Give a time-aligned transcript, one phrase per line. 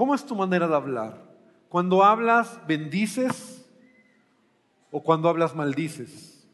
[0.00, 1.22] ¿Cómo es tu manera de hablar?
[1.68, 3.70] Cuando hablas, bendices
[4.90, 6.48] o cuando hablas, maldices.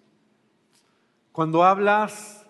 [1.31, 2.45] Cuando hablas,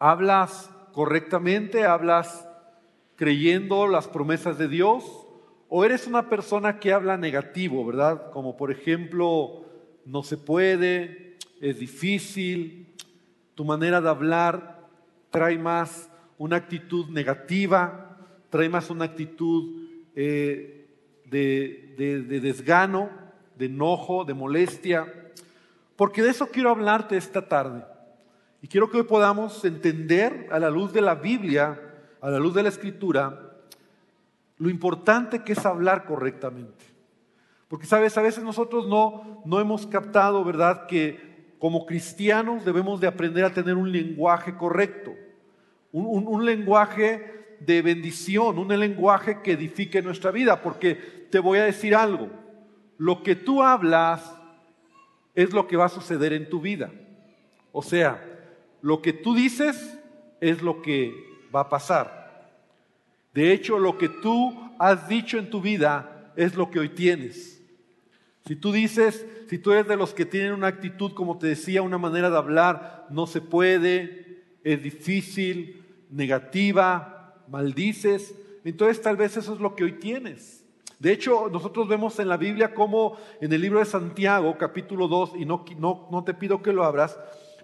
[0.00, 2.48] hablas correctamente, hablas
[3.14, 5.04] creyendo las promesas de Dios
[5.68, 8.32] o eres una persona que habla negativo, ¿verdad?
[8.32, 9.66] Como por ejemplo,
[10.04, 12.92] no se puede, es difícil,
[13.54, 14.88] tu manera de hablar
[15.30, 18.05] trae más una actitud negativa,
[18.56, 19.82] trae más una actitud
[20.14, 20.88] eh,
[21.26, 21.94] de,
[22.40, 23.10] desgano,
[23.54, 25.12] de enojo, de molestia,
[25.94, 27.84] porque de eso quiero hablarte esta tarde.
[28.62, 31.78] Y quiero que hoy podamos entender a la luz de la Biblia,
[32.22, 33.58] a la luz de la Escritura,
[34.56, 36.86] lo importante que es hablar correctamente.
[37.68, 43.06] Porque sabes, a veces nosotros no, no hemos captado, ¿verdad?, que como cristianos debemos de
[43.06, 45.12] aprender a tener un lenguaje correcto,
[45.92, 50.94] un lenguaje de bendición, un lenguaje que edifique nuestra vida, porque
[51.30, 52.30] te voy a decir algo,
[52.98, 54.34] lo que tú hablas
[55.34, 56.90] es lo que va a suceder en tu vida.
[57.72, 58.22] O sea,
[58.80, 59.98] lo que tú dices
[60.40, 61.12] es lo que
[61.54, 62.26] va a pasar.
[63.34, 67.62] De hecho, lo que tú has dicho en tu vida es lo que hoy tienes.
[68.46, 71.82] Si tú dices, si tú eres de los que tienen una actitud, como te decía,
[71.82, 77.15] una manera de hablar, no se puede, es difícil, negativa,
[77.48, 80.64] maldices, entonces tal vez eso es lo que hoy tienes.
[80.98, 85.32] De hecho, nosotros vemos en la Biblia como en el libro de Santiago, capítulo 2,
[85.36, 87.18] y no, no, no te pido que lo abras,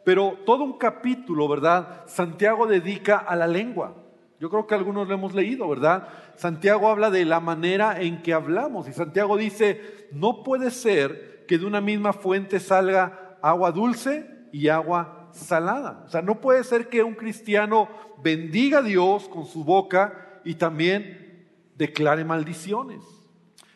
[0.04, 2.04] pero todo un capítulo, ¿verdad?
[2.06, 3.96] Santiago dedica a la lengua.
[4.38, 6.08] Yo creo que algunos lo hemos leído, ¿verdad?
[6.34, 11.58] Santiago habla de la manera en que hablamos y Santiago dice, no puede ser que
[11.58, 16.04] de una misma fuente salga agua dulce y agua salada.
[16.06, 17.88] O sea, no puede ser que un cristiano
[18.22, 23.02] bendiga a Dios con su boca y también declare maldiciones.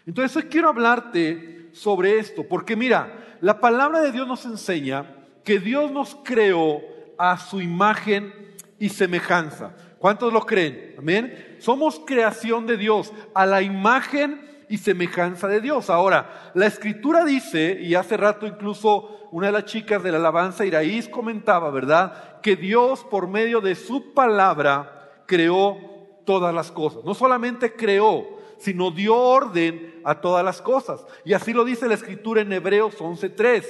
[0.06, 5.90] Entonces quiero hablarte sobre esto, porque mira, la palabra de Dios nos enseña que Dios
[5.90, 6.80] nos creó
[7.18, 8.32] a su imagen
[8.78, 9.74] y semejanza.
[9.98, 10.94] ¿Cuántos lo creen?
[10.98, 11.56] Amén.
[11.58, 15.90] Somos creación de Dios, a la imagen y semejanza de Dios.
[15.90, 20.64] Ahora, la escritura dice, y hace rato incluso una de las chicas de la alabanza
[20.64, 22.40] Iraíz comentaba, ¿verdad?
[22.40, 25.78] Que Dios por medio de su palabra creó
[26.24, 27.04] todas las cosas.
[27.04, 31.04] No solamente creó, sino dio orden a todas las cosas.
[31.24, 33.64] Y así lo dice la escritura en Hebreos 11.3.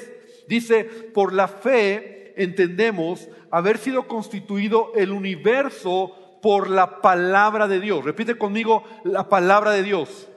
[0.49, 8.05] Dice, por la fe entendemos haber sido constituido el universo por la palabra de Dios.
[8.05, 10.29] Repite conmigo la palabra de Dios.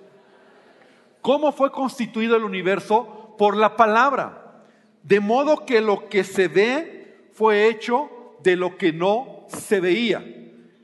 [1.22, 3.35] ¿Cómo fue constituido el universo?
[3.38, 4.63] Por la palabra.
[5.03, 8.09] De modo que lo que se ve fue hecho
[8.44, 10.24] de lo que no se veía.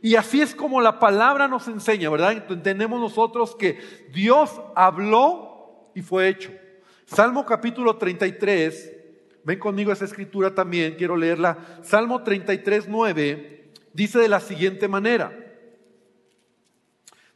[0.01, 2.31] Y así es como la palabra nos enseña, ¿verdad?
[2.49, 3.79] Entendemos nosotros que
[4.13, 6.51] Dios habló y fue hecho.
[7.05, 8.93] Salmo capítulo 33,
[9.43, 11.57] ven conmigo esa escritura también, quiero leerla.
[11.81, 15.45] Salmo 33, 9, dice de la siguiente manera.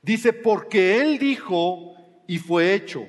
[0.02, 1.96] Dice, porque Él dijo
[2.30, 3.08] y fue hecho.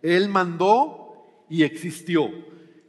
[0.00, 2.30] Él mandó y existió.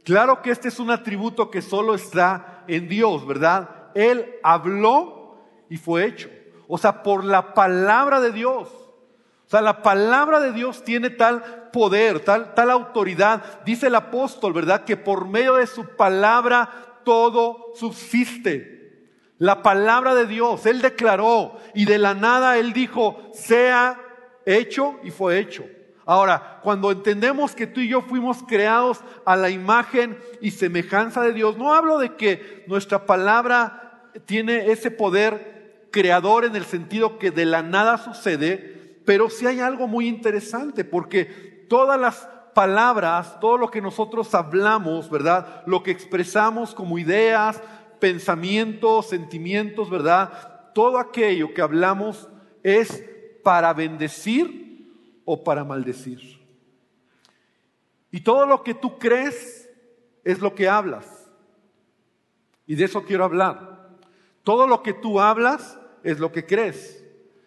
[0.04, 3.90] Claro que este es un atributo que solo está en Dios, ¿verdad?
[3.94, 5.36] Él habló
[5.68, 6.30] y fue hecho.
[6.66, 8.68] O sea, por la palabra de Dios.
[8.68, 13.62] O sea, la palabra de Dios tiene tal poder, tal, tal autoridad.
[13.66, 14.84] Dice el apóstol, ¿verdad?
[14.84, 19.12] Que por medio de su palabra todo subsiste.
[19.36, 24.00] La palabra de Dios, Él declaró y de la nada Él dijo, sea
[24.46, 25.64] hecho y fue hecho.
[26.06, 31.32] Ahora, cuando entendemos que tú y yo fuimos creados a la imagen y semejanza de
[31.32, 37.32] Dios, no hablo de que nuestra palabra tiene ese poder creador en el sentido que
[37.32, 41.24] de la nada sucede, pero sí hay algo muy interesante, porque
[41.68, 45.64] todas las palabras, todo lo que nosotros hablamos, ¿verdad?
[45.66, 47.60] Lo que expresamos como ideas,
[47.98, 50.72] pensamientos, sentimientos, ¿verdad?
[50.72, 52.28] Todo aquello que hablamos
[52.62, 53.04] es
[53.46, 56.18] para bendecir o para maldecir.
[58.10, 59.70] Y todo lo que tú crees
[60.24, 61.30] es lo que hablas.
[62.66, 63.90] Y de eso quiero hablar.
[64.42, 67.04] Todo lo que tú hablas es lo que crees.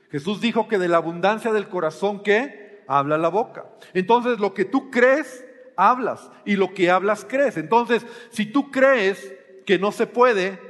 [0.09, 3.65] Jesús dijo que de la abundancia del corazón que habla la boca.
[3.93, 5.45] Entonces lo que tú crees,
[5.75, 6.31] hablas.
[6.45, 7.57] Y lo que hablas, crees.
[7.57, 9.35] Entonces, si tú crees
[9.65, 10.61] que no se puede,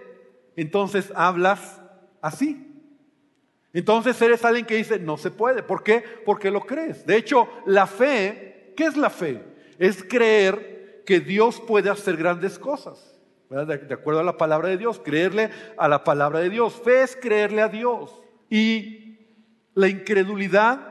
[0.56, 1.80] entonces hablas
[2.20, 2.69] así.
[3.74, 5.64] Entonces eres alguien que dice, no se puede.
[5.64, 6.04] ¿Por qué?
[6.26, 7.06] Porque lo crees.
[7.06, 9.44] De hecho, la fe, ¿qué es la fe?
[9.78, 13.20] Es creer que Dios puede hacer grandes cosas.
[13.50, 16.74] De, acuerdo a la palabra de Dios, creerle a la palabra de Dios.
[16.74, 18.14] Fe es creerle a Dios.
[18.50, 19.18] Y
[19.74, 20.90] la incredulidad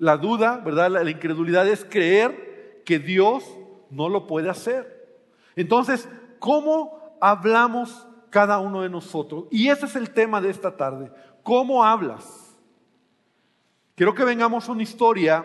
[0.00, 0.90] la duda, ¿verdad?
[0.90, 3.44] La, la incredulidad es creer que Dios
[3.90, 5.20] no lo puede hacer.
[5.54, 9.44] Entonces, ¿cómo hablamos cada uno de nosotros?
[9.50, 11.12] Y ese es el tema de esta tarde.
[11.42, 12.56] ¿Cómo hablas?
[13.94, 15.44] Quiero que vengamos a una historia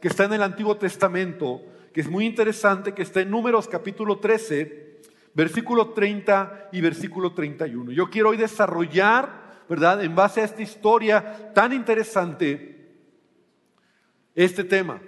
[0.00, 1.62] que está en el Antiguo Testamento,
[1.92, 5.00] que es muy interesante, que está en Números capítulo 13,
[5.34, 7.92] versículo 30 y versículo 31.
[7.92, 10.02] Yo quiero hoy desarrollar, ¿verdad?
[10.04, 12.94] En base a esta historia tan interesante,
[14.34, 15.00] este tema.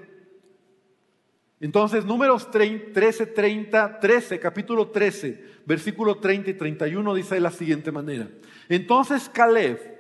[1.60, 7.90] Entonces, números 13, 30, 13, capítulo 13, versículo 30 y 31 dice de la siguiente
[7.90, 8.28] manera.
[8.68, 9.97] Entonces Caleb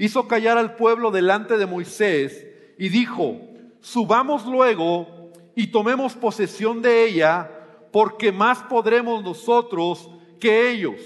[0.00, 2.46] hizo callar al pueblo delante de Moisés
[2.78, 3.38] y dijo,
[3.80, 7.50] subamos luego y tomemos posesión de ella,
[7.92, 10.08] porque más podremos nosotros
[10.40, 10.98] que ellos.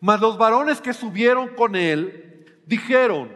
[0.00, 3.28] Mas los varones que subieron con él dijeron,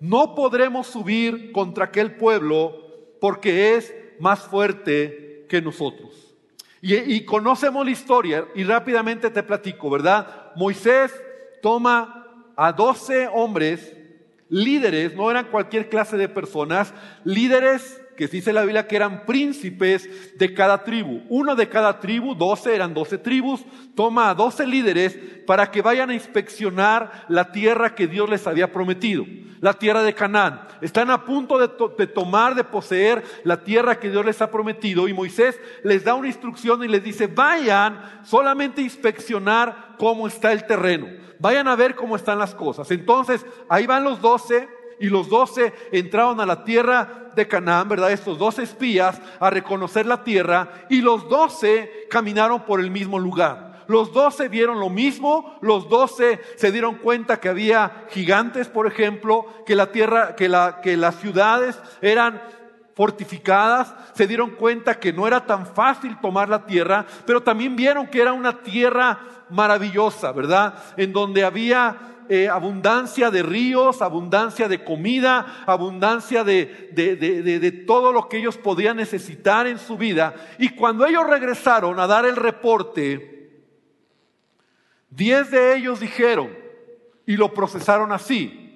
[0.00, 2.74] no podremos subir contra aquel pueblo,
[3.20, 6.34] porque es más fuerte que nosotros.
[6.80, 10.52] Y, conocemos la historia y rápidamente te platico, ¿verdad?
[10.56, 11.12] Moisés
[11.62, 13.96] toma a 12 hombres,
[14.48, 20.36] líderes, no eran cualquier clase de personas, líderes que dice la Biblia que eran príncipes
[20.36, 21.22] de cada tribu.
[21.28, 23.64] Uno de cada tribu, doce, eran doce tribus,
[23.94, 25.16] toma a doce líderes
[25.46, 29.24] para que vayan a inspeccionar la tierra que Dios les había prometido,
[29.60, 30.62] la tierra de Canaán.
[30.80, 35.06] Están a punto de, de tomar, de poseer la tierra que Dios les ha prometido
[35.06, 40.50] y Moisés les da una instrucción y les dice, vayan solamente a inspeccionar cómo está
[40.50, 41.06] el terreno.
[41.38, 42.90] Vayan a ver cómo están las cosas.
[42.90, 44.68] Entonces, ahí van los doce
[45.00, 48.10] y los doce entraron a la tierra de Canaán, ¿verdad?
[48.10, 53.68] Estos dos espías a reconocer la tierra y los doce caminaron por el mismo lugar.
[53.86, 59.46] Los doce vieron lo mismo, los doce se dieron cuenta que había gigantes, por ejemplo,
[59.64, 62.42] que la tierra, que, la, que las ciudades eran
[62.94, 68.08] fortificadas, se dieron cuenta que no era tan fácil tomar la tierra, pero también vieron
[68.08, 69.16] que era una tierra
[69.48, 70.74] maravillosa, ¿verdad?
[70.96, 77.70] En donde había eh, abundancia de ríos, abundancia de comida, abundancia de, de, de, de,
[77.70, 80.34] todo lo que ellos podían necesitar en su vida.
[80.58, 83.52] Y cuando ellos regresaron a dar el reporte,
[85.10, 86.50] diez de ellos dijeron
[87.24, 88.67] y lo procesaron así.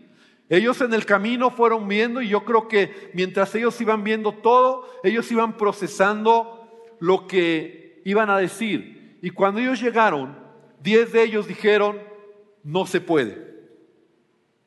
[0.52, 4.86] Ellos en el camino fueron viendo y yo creo que mientras ellos iban viendo todo,
[5.02, 6.68] ellos iban procesando
[7.00, 9.16] lo que iban a decir.
[9.22, 10.38] Y cuando ellos llegaron,
[10.82, 11.98] diez de ellos dijeron,
[12.62, 13.62] no se puede.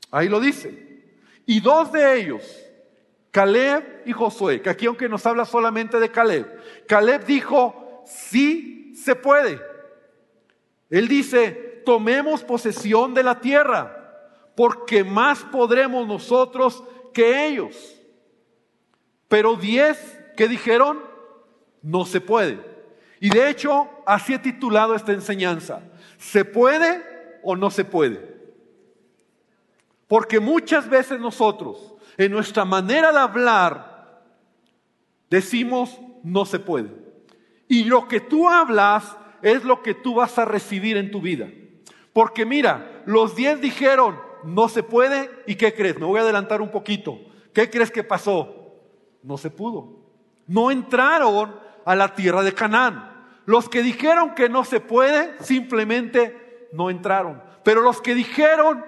[0.10, 1.04] Ahí lo dice.
[1.46, 2.42] Y dos de ellos,
[3.30, 6.48] Caleb y Josué, que aquí aunque nos habla solamente de Caleb,
[6.88, 9.62] Caleb dijo, sí se puede.
[10.90, 14.05] Él dice, tomemos posesión de la tierra,
[14.56, 17.76] porque más podremos nosotros que ellos.
[19.28, 21.02] Pero diez que dijeron,
[21.82, 22.60] no se puede.
[23.20, 25.82] Y de hecho, así he titulado esta enseñanza.
[26.18, 27.16] ¿Se puede
[27.46, 28.36] o no se puede.
[30.08, 34.24] Porque muchas veces nosotros, en nuestra manera de hablar,
[35.30, 36.90] decimos no se puede.
[37.68, 41.48] Y lo que tú hablas es lo que tú vas a recibir en tu vida.
[42.14, 45.98] Porque mira, los diez dijeron no se puede y ¿qué crees?
[45.98, 47.20] Me voy a adelantar un poquito.
[47.54, 48.74] ¿Qué crees que pasó?
[49.24, 50.06] No se pudo.
[50.48, 53.12] No entraron a la tierra de Canaán.
[53.46, 57.42] Los que dijeron que no se puede simplemente no entraron.
[57.64, 58.84] Pero los que dijeron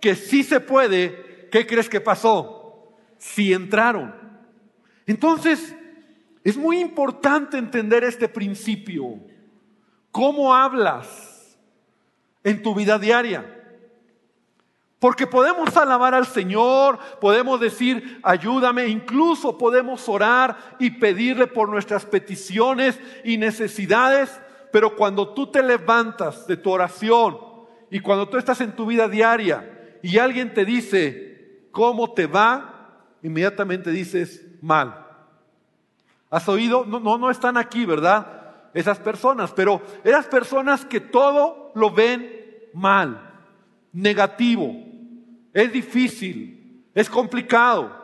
[0.00, 2.94] que sí se puede, ¿qué crees que pasó?
[3.18, 4.14] Sí entraron.
[5.06, 5.74] Entonces,
[6.44, 9.18] es muy importante entender este principio.
[10.10, 11.58] ¿Cómo hablas
[12.42, 13.59] en tu vida diaria?
[15.00, 22.04] Porque podemos alabar al Señor, podemos decir, ayúdame, incluso podemos orar y pedirle por nuestras
[22.04, 24.38] peticiones y necesidades,
[24.70, 27.38] pero cuando tú te levantas de tu oración
[27.90, 32.98] y cuando tú estás en tu vida diaria y alguien te dice, ¿cómo te va?
[33.22, 35.06] Inmediatamente dices, mal.
[36.28, 36.84] ¿Has oído?
[36.84, 38.68] No, no, no están aquí, ¿verdad?
[38.74, 42.30] Esas personas, pero esas personas que todo lo ven
[42.74, 43.32] mal,
[43.94, 44.89] negativo,
[45.52, 47.98] es difícil, es complicado.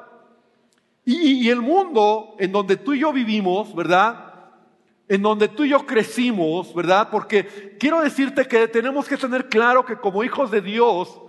[1.05, 4.27] Y, el mundo en donde tú y yo vivimos, ¿verdad?
[5.09, 7.09] en donde tú y yo crecimos, ¿verdad?
[7.11, 11.21] Porque quiero decirte que tenemos que tener claro que como hijos de Dios,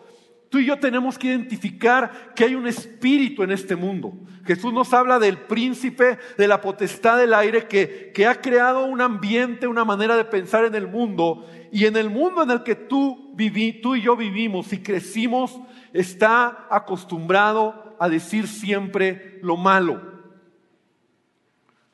[0.49, 4.13] tú y yo tenemos que identificar que hay un espíritu en este mundo.
[4.45, 9.01] Jesús nos habla del príncipe de la potestad del aire que, que ha creado un
[9.01, 11.45] ambiente, una manera de pensar en el mundo.
[11.71, 15.59] Y en el mundo en el que tú, viví, tú y yo vivimos y crecimos,
[15.93, 20.17] está acostumbrado a decir siempre lo malo.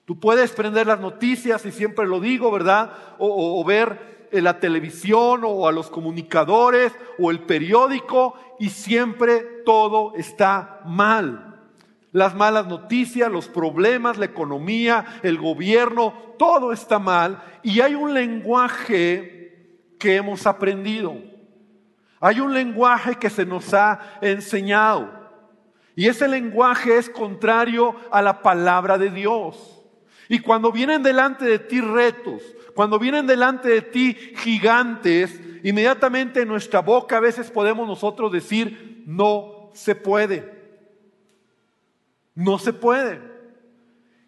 [0.05, 2.93] Tú puedes prender las noticias, y siempre lo digo, ¿verdad?
[3.19, 10.13] O, ver en la televisión o a los comunicadores o el periódico y siempre todo
[10.15, 11.61] está mal.
[12.11, 18.13] Las malas noticias, los problemas, la economía, el gobierno, todo está mal y hay un
[18.13, 21.15] lenguaje que hemos aprendido.
[22.19, 25.23] Hay un lenguaje que se nos ha enseñado
[25.95, 29.82] y ese lenguaje es contrario a la palabra de Dios.
[30.29, 32.41] Y cuando vienen delante de ti retos,
[32.75, 39.03] cuando vienen delante de ti gigantes, inmediatamente en nuestra boca a veces podemos nosotros decir,
[39.05, 40.51] no se puede.
[42.35, 43.33] No se puede.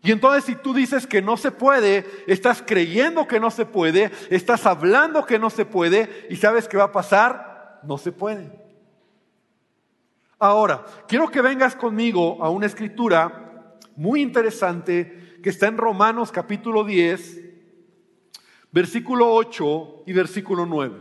[0.04, 4.12] Y entonces si tú dices que no se puede, estás creyendo que no se puede,
[4.30, 8.52] estás hablando que no se puede, y sabes qué va a pasar, no se puede.
[10.38, 16.84] Ahora, quiero que vengas conmigo a una escritura muy interesante que está en Romanos capítulo
[16.84, 17.40] 10,
[18.72, 21.00] versículo 8 y versículo 9.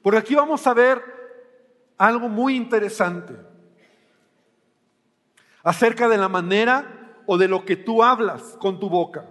[0.00, 1.02] Por aquí vamos a ver
[1.98, 3.34] algo muy interesante
[5.62, 9.28] acerca de la manera o de lo que tú hablas con tu boca.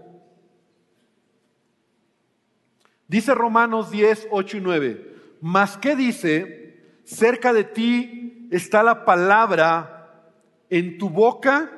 [3.08, 5.16] Dice Romanos 10, 8 y 9.
[5.42, 7.00] Mas ¿qué dice?
[7.06, 10.30] Cerca de ti está la palabra
[10.70, 11.72] en tu boca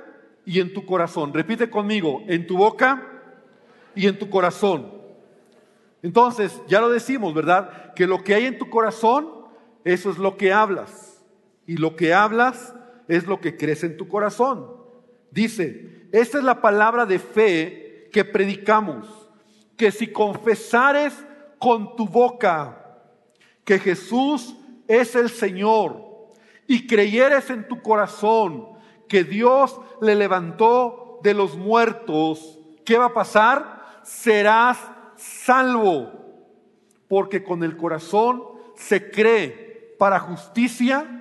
[0.45, 1.33] y en tu corazón.
[1.33, 3.03] Repite conmigo, en tu boca
[3.95, 4.91] y en tu corazón.
[6.01, 7.93] Entonces, ya lo decimos, ¿verdad?
[7.93, 9.27] Que lo que hay en tu corazón,
[9.83, 11.23] eso es lo que hablas.
[11.65, 12.75] Y lo que hablas
[13.07, 14.67] es lo que crece en tu corazón.
[15.31, 19.07] Dice, esta es la palabra de fe que predicamos,
[19.75, 21.13] que si confesares
[21.59, 22.81] con tu boca
[23.63, 24.55] que Jesús
[24.87, 26.01] es el Señor
[26.67, 28.74] y creyeres en tu corazón
[29.07, 34.01] que Dios le levantó de los muertos, ¿qué va a pasar?
[34.03, 34.77] Serás
[35.15, 36.11] salvo,
[37.07, 38.43] porque con el corazón
[38.75, 41.15] se cree para justicia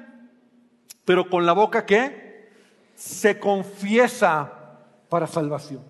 [1.04, 2.50] pero con la boca que
[2.94, 5.82] se confiesa para salvación.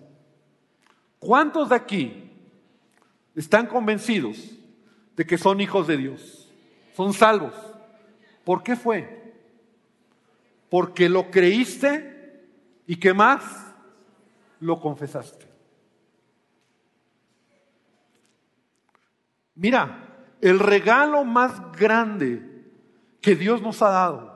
[1.19, 2.31] ¿Cuántos de aquí
[3.35, 4.37] están convencidos
[5.15, 6.51] de que son hijos de Dios?
[6.95, 7.53] Son salvos.
[8.43, 9.24] ¿Por qué fue?
[10.69, 12.45] Porque lo creíste
[12.87, 13.43] y qué más?
[14.59, 15.45] Lo confesaste.
[19.55, 22.41] Mira, el regalo más grande
[23.21, 24.35] que Dios nos ha dado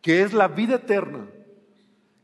[0.00, 1.26] que es la vida eterna,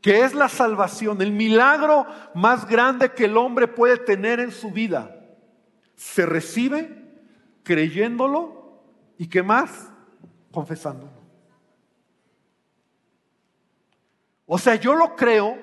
[0.01, 4.71] que es la salvación, el milagro más grande que el hombre puede tener en su
[4.71, 5.15] vida,
[5.95, 7.03] se recibe
[7.63, 8.81] creyéndolo
[9.17, 9.91] y qué más,
[10.51, 11.16] confesándolo.
[14.47, 15.57] O sea, yo lo creo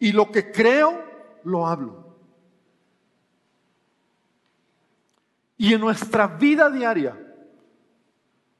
[0.00, 1.02] y lo que creo
[1.44, 2.04] lo hablo.
[5.56, 7.16] Y en nuestra vida diaria,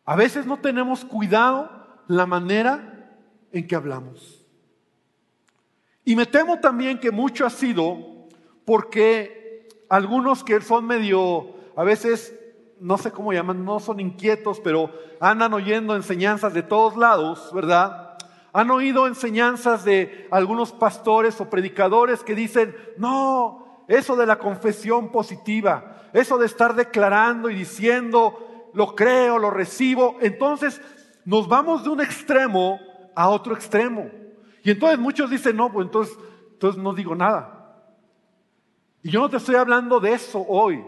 [0.04, 1.68] a veces no tenemos cuidado
[2.06, 3.18] la manera
[3.52, 4.46] en que hablamos.
[6.04, 7.98] Y me temo también que mucho ha sido
[8.64, 12.38] porque algunos que son medio, a veces,
[12.78, 14.90] no sé cómo llaman, no son inquietos, pero
[15.20, 18.13] andan oyendo enseñanzas de todos lados, ¿verdad?
[18.54, 25.10] Han oído enseñanzas de algunos pastores o predicadores que dicen, no, eso de la confesión
[25.10, 30.80] positiva, eso de estar declarando y diciendo, lo creo, lo recibo, entonces
[31.24, 32.78] nos vamos de un extremo
[33.16, 34.08] a otro extremo.
[34.62, 36.16] Y entonces muchos dicen, no, pues entonces,
[36.52, 37.82] entonces no digo nada.
[39.02, 40.80] Y yo no te estoy hablando de eso hoy.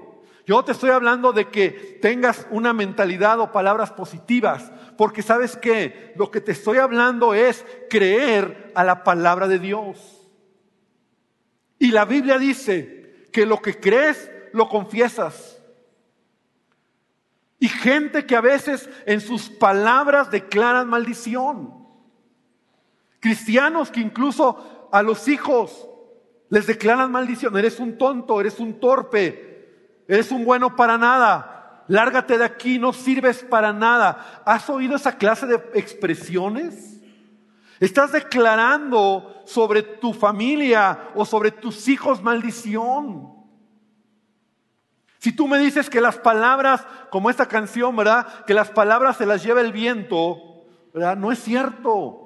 [0.47, 6.13] Yo te estoy hablando de que tengas una mentalidad o palabras positivas, porque sabes que
[6.17, 10.29] lo que te estoy hablando es creer a la palabra de Dios.
[11.79, 15.61] Y la Biblia dice que lo que crees, lo confiesas.
[17.59, 21.87] Y gente que a veces en sus palabras declaran maldición.
[23.21, 25.89] Cristianos que incluso a los hijos
[26.49, 27.57] les declaran maldición.
[27.57, 31.56] Eres un tonto, eres un torpe, eres un bueno para nada.
[31.89, 34.43] Lárgate de aquí, no sirves para nada.
[34.45, 37.01] ¿Has oído esa clase de expresiones?
[37.79, 43.35] Estás declarando sobre tu familia o sobre tus hijos maldición.
[45.19, 48.45] Si tú me dices que las palabras, como esta canción, ¿verdad?
[48.45, 50.65] Que las palabras se las lleva el viento,
[50.95, 51.17] ¿verdad?
[51.17, 52.26] No es cierto.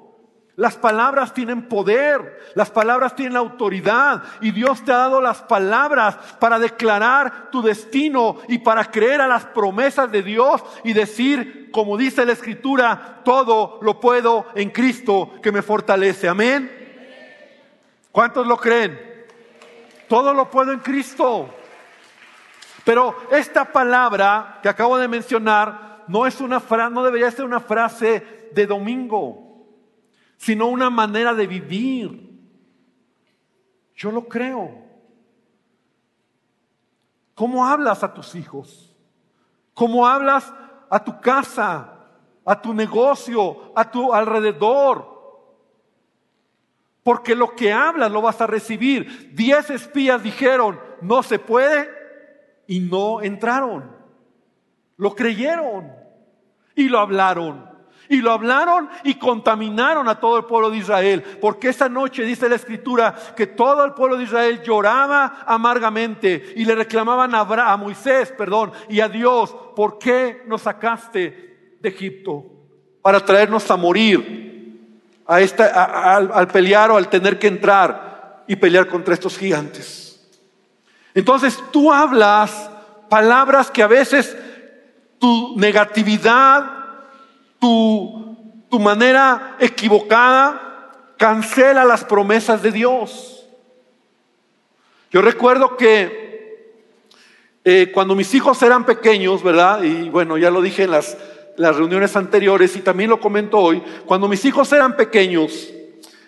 [0.55, 6.17] Las palabras tienen poder, las palabras tienen autoridad y Dios te ha dado las palabras
[6.39, 11.97] para declarar tu destino y para creer a las promesas de Dios y decir, como
[11.97, 16.27] dice la Escritura, todo lo puedo en Cristo que me fortalece.
[16.27, 16.79] Amén.
[18.11, 19.11] ¿Cuántos lo creen?
[20.11, 21.49] todo lo puedo en Cristo.
[22.83, 27.61] Pero esta palabra que acabo de mencionar no es una frase, no debería ser una
[27.61, 29.50] frase de domingo,
[30.41, 32.31] sino una manera de vivir.
[33.95, 34.71] Yo lo creo.
[37.35, 38.91] ¿Cómo hablas a tus hijos?
[39.75, 40.51] ¿Cómo hablas
[40.89, 42.07] a tu casa,
[42.43, 45.07] a tu negocio, a tu alrededor?
[47.03, 49.35] Porque lo que hablas lo vas a recibir.
[49.35, 51.87] Diez espías dijeron, no se puede,
[52.65, 53.95] y no entraron.
[54.97, 55.91] Lo creyeron
[56.73, 57.70] y lo hablaron.
[58.11, 61.23] Y lo hablaron y contaminaron a todo el pueblo de Israel.
[61.39, 66.65] Porque esa noche dice la escritura que todo el pueblo de Israel lloraba amargamente y
[66.65, 72.45] le reclamaban a, Moisés, perdón, y a Dios, ¿por qué nos sacaste de Egipto?
[73.01, 74.41] Para traernos a morir
[75.25, 80.29] a al pelear o al tener que entrar y pelear contra estos gigantes.
[81.13, 82.69] Entonces tú hablas
[83.09, 84.37] palabras que a veces
[85.19, 86.80] tu negatividad,
[87.61, 93.45] tu, manera equivocada cancela las promesas de Dios.
[95.11, 96.81] Yo recuerdo que
[97.63, 99.83] eh, cuando mis hijos eran pequeños, ¿verdad?
[99.83, 101.17] Y bueno, ya lo dije en las,
[101.57, 105.69] reuniones anteriores y también lo comento hoy, cuando mis hijos eran pequeños,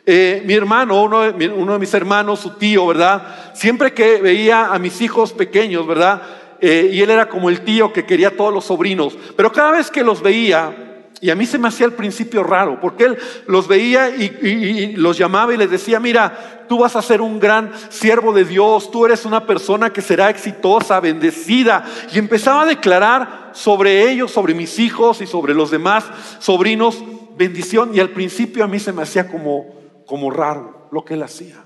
[0.05, 3.51] eh, mi hermano, uno de, uno de, mis hermanos, su tío, ¿verdad?
[3.55, 6.21] Siempre que veía a mis hijos pequeños, ¿verdad?
[6.61, 9.71] Eh, y él era como el tío que quería a todos los sobrinos, pero cada
[9.71, 10.92] vez que los veía,
[11.23, 15.17] y a mí se me hacía al principio raro, porque él los veía y, los
[15.17, 19.05] llamaba y les decía, mira, tú vas a ser un gran siervo de Dios, tú
[19.05, 21.85] eres una persona que será exitosa, bendecida.
[22.13, 26.03] Y empezaba a declarar sobre ellos, sobre mis hijos y sobre los demás
[26.39, 27.01] sobrinos,
[27.37, 27.91] bendición.
[27.95, 31.62] Y al principio a mí se me hacía como, como raro lo que él hacía.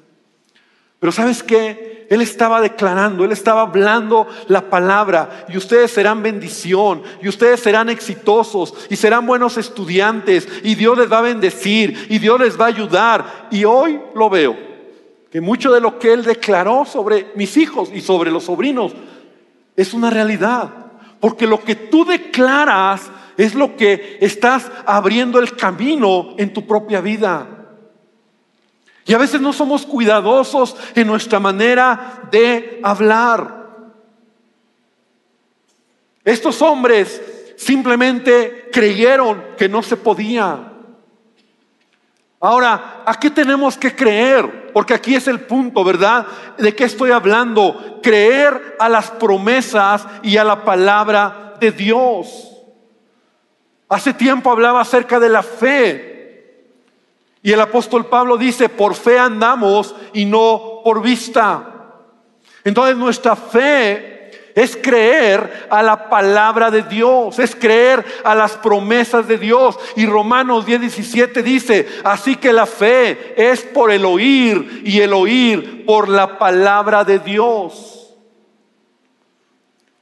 [1.00, 2.08] Pero sabes qué?
[2.10, 7.90] Él estaba declarando, él estaba hablando la palabra y ustedes serán bendición y ustedes serán
[7.90, 12.66] exitosos y serán buenos estudiantes y Dios les va a bendecir y Dios les va
[12.66, 13.48] a ayudar.
[13.52, 14.56] Y hoy lo veo,
[15.30, 18.94] que mucho de lo que él declaró sobre mis hijos y sobre los sobrinos
[19.76, 20.70] es una realidad.
[21.20, 27.02] Porque lo que tú declaras es lo que estás abriendo el camino en tu propia
[27.02, 27.57] vida.
[29.08, 33.68] Y a veces no somos cuidadosos en nuestra manera de hablar.
[36.26, 37.22] Estos hombres
[37.56, 40.74] simplemente creyeron que no se podía.
[42.42, 44.72] Ahora, ¿a qué tenemos que creer?
[44.74, 46.28] Porque aquí es el punto, ¿verdad?
[46.58, 48.00] ¿De qué estoy hablando?
[48.04, 52.52] Creer a las promesas y a la palabra de Dios.
[53.88, 56.17] Hace tiempo hablaba acerca de la fe.
[57.48, 61.94] Y el apóstol Pablo dice, por fe andamos y no por vista.
[62.66, 69.30] Entonces nuestra fe es creer a la palabra de Dios, es creer a las promesas
[69.30, 69.80] de Dios.
[69.96, 75.14] Y Romanos 10, 17 dice, así que la fe es por el oír y el
[75.14, 78.14] oír por la palabra de Dios.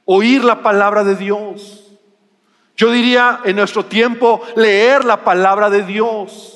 [0.04, 1.92] Oír la palabra de Dios.
[2.76, 6.55] Yo diría en nuestro tiempo leer la palabra de Dios.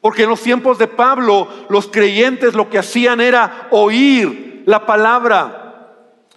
[0.00, 5.60] Porque en los tiempos de Pablo los creyentes lo que hacían era oír la palabra.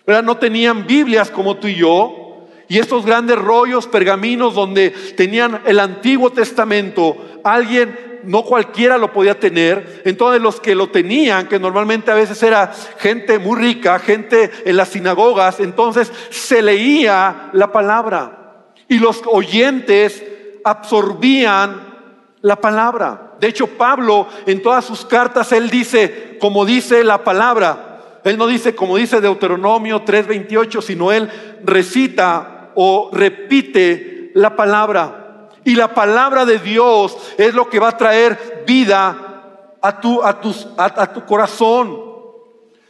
[0.06, 2.48] No tenían Biblias como tú y yo.
[2.68, 9.40] Y estos grandes rollos, pergaminos donde tenían el Antiguo Testamento, alguien, no cualquiera lo podía
[9.40, 10.02] tener.
[10.06, 14.78] Entonces los que lo tenían, que normalmente a veces era gente muy rica, gente en
[14.78, 18.66] las sinagogas, entonces se leía la palabra.
[18.88, 20.24] Y los oyentes
[20.64, 21.94] absorbían
[22.42, 23.33] la palabra.
[23.44, 28.48] De hecho, Pablo en todas sus cartas, él dice, como dice la palabra, él no
[28.48, 31.30] dice como dice Deuteronomio 3:28, sino él
[31.62, 35.50] recita o repite la palabra.
[35.66, 40.40] Y la palabra de Dios es lo que va a traer vida a tu, a
[40.40, 42.00] tus, a tu corazón.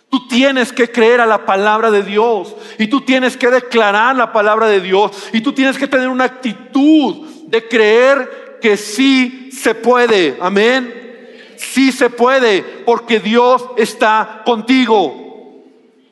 [0.08, 4.32] Tú tienes que creer a la palabra de Dios y tú tienes que declarar la
[4.32, 9.76] palabra de Dios y tú tienes que tener una actitud de creer que sí se
[9.76, 10.38] puede.
[10.40, 11.54] Amén.
[11.58, 15.66] Sí se puede porque Dios está contigo.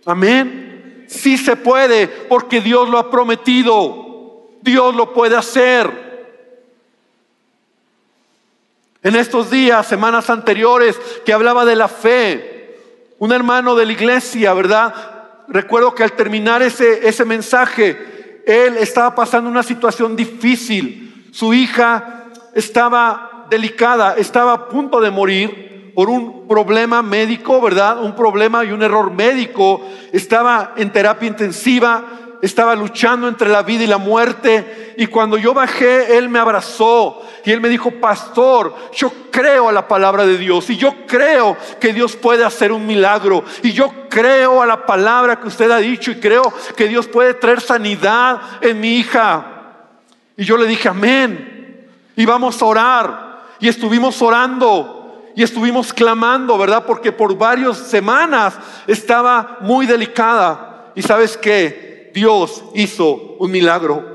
[0.05, 1.05] Amén.
[1.07, 4.49] Sí se puede porque Dios lo ha prometido.
[4.61, 6.35] Dios lo puede hacer.
[9.01, 12.75] En estos días, semanas anteriores, que hablaba de la fe,
[13.17, 14.93] un hermano de la iglesia, ¿verdad?
[15.47, 21.29] Recuerdo que al terminar ese, ese mensaje, él estaba pasando una situación difícil.
[21.31, 22.20] Su hija
[22.53, 28.01] estaba delicada, estaba a punto de morir por un problema médico, ¿verdad?
[28.01, 29.81] Un problema y un error médico.
[30.11, 32.03] Estaba en terapia intensiva,
[32.41, 34.93] estaba luchando entre la vida y la muerte.
[34.97, 39.73] Y cuando yo bajé, Él me abrazó y Él me dijo, pastor, yo creo a
[39.73, 43.43] la palabra de Dios y yo creo que Dios puede hacer un milagro.
[43.63, 47.33] Y yo creo a la palabra que usted ha dicho y creo que Dios puede
[47.33, 49.45] traer sanidad en mi hija.
[50.37, 51.50] Y yo le dije, amén.
[52.15, 53.41] Y vamos a orar.
[53.59, 55.01] Y estuvimos orando
[55.35, 56.85] y estuvimos clamando, ¿verdad?
[56.85, 58.55] Porque por varias semanas
[58.87, 60.91] estaba muy delicada.
[60.95, 62.11] Y sabes qué?
[62.13, 64.11] Dios hizo un milagro.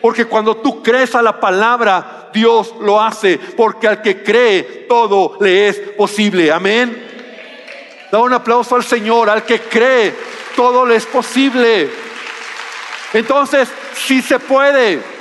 [0.00, 3.38] Porque cuando tú crees a la palabra, Dios lo hace.
[3.38, 6.50] Porque al que cree, todo le es posible.
[6.50, 7.06] Amén.
[8.10, 9.28] Da un aplauso al Señor.
[9.28, 10.14] Al que cree,
[10.56, 11.90] todo le es posible.
[13.12, 15.19] Entonces, sí se puede.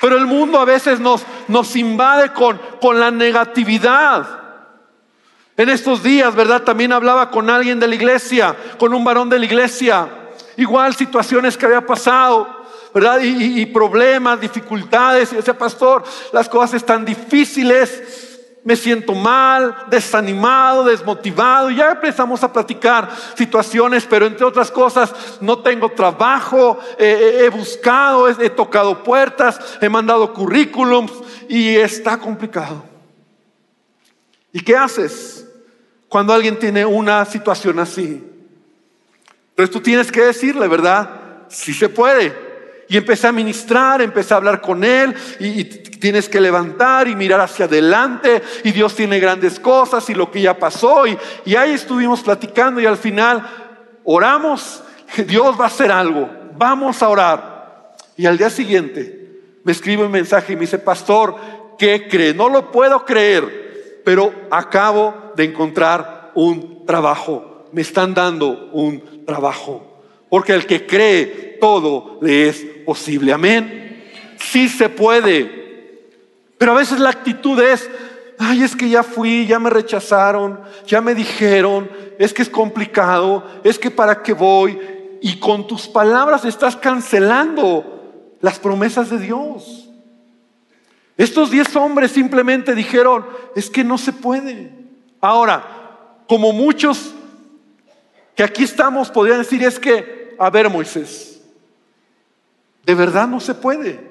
[0.00, 4.26] Pero el mundo a veces nos, nos invade con, con la negatividad.
[5.56, 6.62] En estos días, ¿verdad?
[6.62, 10.08] También hablaba con alguien de la iglesia, con un varón de la iglesia.
[10.56, 13.20] Igual situaciones que había pasado, ¿verdad?
[13.20, 15.32] Y, y problemas, dificultades.
[15.32, 18.29] Y decía, pastor, las cosas están difíciles
[18.62, 21.70] me siento mal, desanimado, desmotivado.
[21.70, 28.50] Ya empezamos a platicar situaciones, pero entre otras cosas, no tengo trabajo, he buscado, he,
[28.50, 31.12] tocado puertas, he mandado currículums
[31.48, 32.84] y está complicado.
[34.52, 35.46] ¿Y qué haces
[36.08, 38.24] cuando alguien tiene una situación así?
[39.50, 41.08] Entonces tú tienes que decirle, ¿verdad?
[41.48, 42.50] Si se puede.
[42.88, 47.40] Y empecé a ministrar, empecé a hablar con él y, tienes que levantar y mirar
[47.40, 51.72] hacia adelante y Dios tiene grandes cosas y lo que ya pasó y, y ahí
[51.72, 53.46] estuvimos platicando y al final
[54.04, 54.82] oramos,
[55.26, 57.94] Dios va a hacer algo, vamos a orar.
[58.16, 59.20] Y al día siguiente
[59.62, 61.36] me escribe un mensaje y me dice, pastor,
[61.78, 62.34] ¿qué cree?
[62.34, 70.02] No lo puedo creer, pero acabo de encontrar un trabajo, me están dando un trabajo.
[70.28, 73.32] Porque el que cree todo le es posible.
[73.32, 74.10] Amén.
[74.38, 75.60] Sí se puede.
[76.60, 77.88] Pero a veces la actitud es,
[78.36, 83.42] ay, es que ya fui, ya me rechazaron, ya me dijeron, es que es complicado,
[83.64, 84.78] es que para qué voy.
[85.22, 89.88] Y con tus palabras estás cancelando las promesas de Dios.
[91.16, 93.24] Estos diez hombres simplemente dijeron,
[93.56, 94.70] es que no se puede.
[95.18, 95.64] Ahora,
[96.28, 97.14] como muchos
[98.36, 101.40] que aquí estamos podrían decir, es que a ver Moisés,
[102.84, 104.09] de verdad no se puede.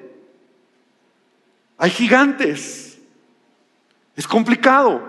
[1.80, 2.98] Hay gigantes.
[4.14, 5.02] Es complicado.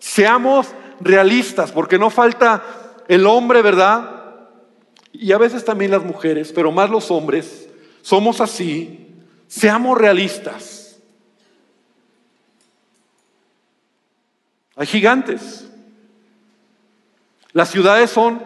[0.00, 0.66] Seamos
[1.00, 2.60] realistas, porque no falta
[3.06, 4.24] el hombre, ¿verdad?
[5.12, 7.68] Y a veces también las mujeres, pero más los hombres,
[8.02, 9.14] somos así.
[9.46, 10.98] Seamos realistas.
[14.74, 15.70] Hay gigantes.
[17.52, 18.42] Las ciudades son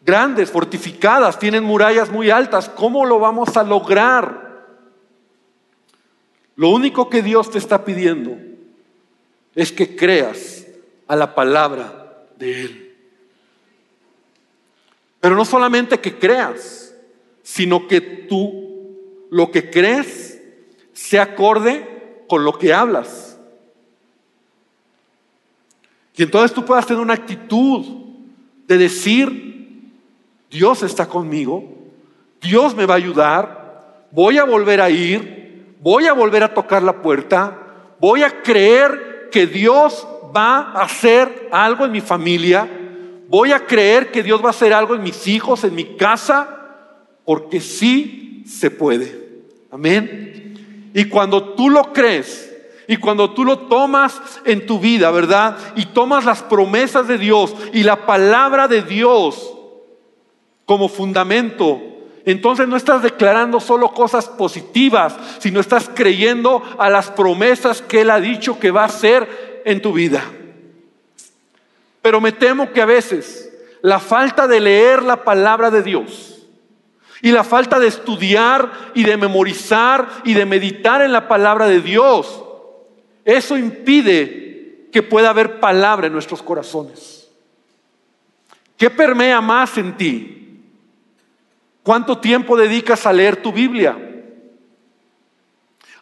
[0.00, 2.70] grandes, fortificadas, tienen murallas muy altas.
[2.70, 4.47] ¿Cómo lo vamos a lograr?
[6.58, 8.36] Lo único que Dios te está pidiendo
[9.54, 10.66] es que creas
[11.06, 12.96] a la palabra de Él.
[15.20, 16.96] Pero no solamente que creas,
[17.44, 20.42] sino que tú lo que crees
[20.92, 23.38] se acorde con lo que hablas.
[26.16, 27.86] Y entonces tú puedas tener una actitud
[28.66, 29.92] de decir,
[30.50, 31.72] Dios está conmigo,
[32.42, 35.37] Dios me va a ayudar, voy a volver a ir,
[35.80, 37.58] voy a volver a tocar la puerta,
[38.00, 42.68] voy a creer que Dios va a hacer algo en mi familia,
[43.28, 46.48] voy a creer que Dios va a hacer algo en mis hijos, en mi casa,
[47.24, 49.28] porque sí se puede.
[49.70, 50.90] Amén.
[50.94, 52.48] Y cuando tú lo crees,
[52.90, 55.58] y cuando tú lo tomas en tu vida, ¿verdad?
[55.76, 59.54] Y tomas las promesas de Dios y la palabra de Dios,
[60.64, 61.82] como fundamento,
[62.30, 68.10] entonces no estás declarando solo cosas positivas, sino estás creyendo a las promesas que Él
[68.10, 70.22] ha dicho que va a hacer en tu vida.
[72.02, 76.46] Pero me temo que a veces la falta de leer la palabra de Dios
[77.22, 81.80] y la falta de estudiar y de memorizar y de meditar en la palabra de
[81.80, 82.44] Dios,
[83.24, 87.30] eso impide que pueda haber palabra en nuestros corazones.
[88.76, 90.37] ¿Qué permea más en ti?
[91.88, 93.96] ¿Cuánto tiempo dedicas a leer tu Biblia?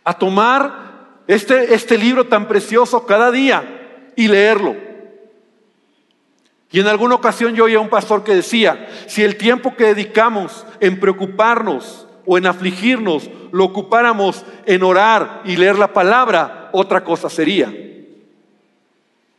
[0.03, 4.75] A tomar este, este libro tan precioso cada día y leerlo.
[6.73, 9.85] Y en alguna ocasión yo oía a un pastor que decía, si el tiempo que
[9.85, 17.05] dedicamos en preocuparnos o en afligirnos lo ocupáramos en orar y leer la palabra, otra
[17.05, 17.73] cosa sería.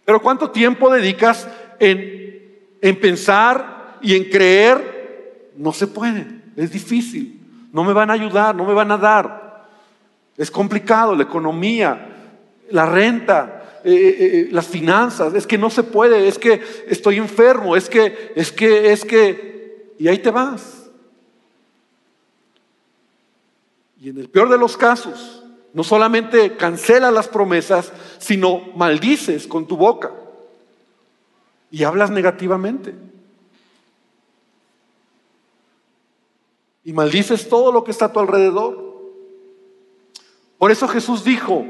[0.06, 1.46] Pero ¿cuánto tiempo dedicas
[1.78, 5.52] en, en pensar y en creer?
[5.58, 7.40] No se puede, es difícil.
[7.72, 9.68] No me van a ayudar, no me van a dar.
[10.36, 12.10] Es complicado la economía,
[12.72, 15.34] la renta, eh, eh, eh, las finanzas.
[15.34, 19.96] Es que no se puede, es que estoy enfermo, es que, es que, es que...
[20.00, 20.90] Y ahí te vas.
[24.02, 25.44] Y en el peor de los casos,
[25.74, 30.12] no solamente cancela las promesas, sino maldices con tu boca
[31.72, 32.96] y hablas negativamente.
[36.88, 38.82] Y maldices todo lo que está a tu alrededor.
[40.58, 41.66] Por eso Jesús dijo,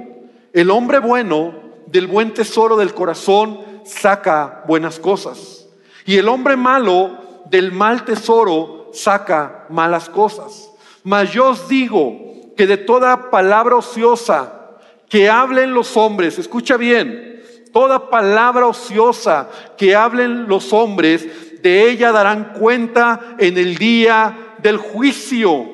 [0.53, 1.55] el hombre bueno
[1.87, 5.69] del buen tesoro del corazón saca buenas cosas.
[6.05, 7.17] Y el hombre malo
[7.49, 10.71] del mal tesoro saca malas cosas.
[11.03, 14.77] Mas yo os digo que de toda palabra ociosa
[15.09, 19.49] que hablen los hombres, escucha bien, toda palabra ociosa
[19.79, 25.67] que hablen los hombres, de ella darán cuenta en el día del juicio.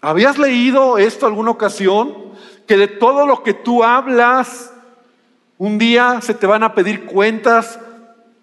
[0.00, 2.32] ¿Habías leído esto alguna ocasión?
[2.66, 4.72] Que de todo lo que tú hablas,
[5.58, 7.78] un día se te van a pedir cuentas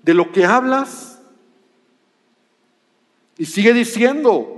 [0.04, 1.20] de lo que hablas.
[3.38, 4.58] Y sigue diciendo,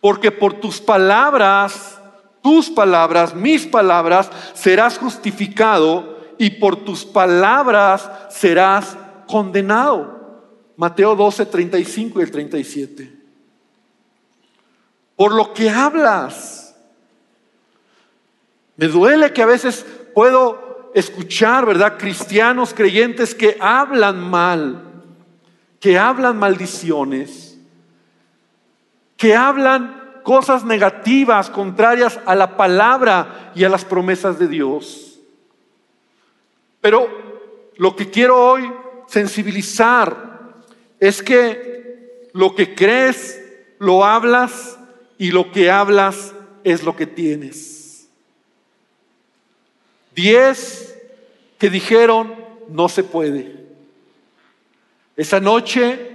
[0.00, 2.00] porque por tus palabras,
[2.42, 10.19] tus palabras, mis palabras, serás justificado y por tus palabras serás condenado.
[10.80, 13.12] Mateo 12, 35 y el 37.
[15.14, 16.74] Por lo que hablas.
[18.76, 21.98] Me duele que a veces puedo escuchar, ¿verdad?
[21.98, 24.86] Cristianos creyentes que hablan mal
[25.80, 27.58] que hablan maldiciones,
[29.16, 35.18] que hablan cosas negativas, contrarias a la palabra y a las promesas de Dios.
[36.82, 37.08] Pero
[37.78, 38.70] lo que quiero hoy
[39.06, 40.29] sensibilizar
[41.00, 43.42] es que lo que crees,
[43.78, 44.78] lo hablas
[45.18, 48.08] y lo que hablas es lo que tienes.
[50.14, 50.96] Diez
[51.58, 52.34] que dijeron,
[52.68, 53.58] no se puede.
[55.16, 56.10] Esa noche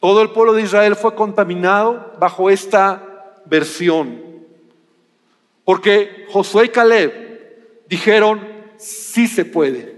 [0.00, 4.22] todo el pueblo de Israel fue contaminado bajo esta versión.
[5.64, 7.12] Porque Josué y Caleb
[7.88, 8.40] dijeron,
[8.76, 9.96] sí se puede,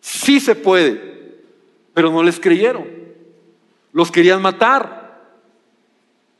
[0.00, 1.13] sí se puede,
[1.94, 2.84] pero no les creyeron.
[3.92, 5.22] Los querían matar.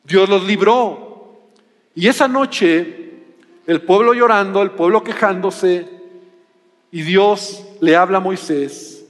[0.04, 1.38] Dios los libró.
[1.94, 3.04] Y esa noche
[3.66, 5.88] el pueblo llorando, el pueblo quejándose,
[6.90, 9.04] y Dios le habla a Moisés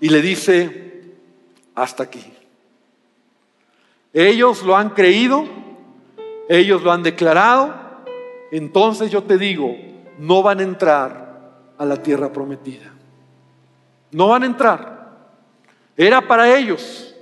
[0.00, 1.02] y le dice,
[1.74, 2.24] hasta aquí.
[4.12, 5.44] Ellos lo han creído,
[6.48, 7.74] ellos lo han declarado,
[8.50, 9.74] entonces yo te digo,
[10.18, 12.91] no van a entrar a la tierra prometida.
[14.12, 15.10] No van a entrar.
[15.96, 17.14] Era para ellos,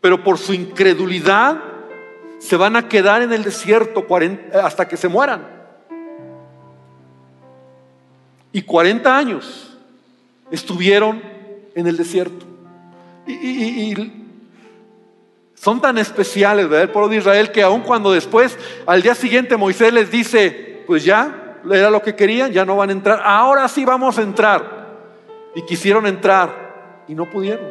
[0.00, 1.62] pero por su incredulidad
[2.38, 4.04] se van a quedar en el desierto
[4.64, 5.46] hasta que se mueran.
[8.50, 9.78] Y 40 años
[10.50, 11.22] estuvieron
[11.74, 12.44] en el desierto.
[13.26, 14.20] Y,
[15.54, 16.82] son tan especiales, ¿verdad?
[16.82, 21.04] El pueblo de Israel que aun cuando después, al día siguiente, Moisés les dice, pues
[21.04, 24.81] ya, era lo que querían, ya no van a entrar, ahora sí vamos a entrar.
[25.54, 27.68] Y quisieron entrar y no pudieron.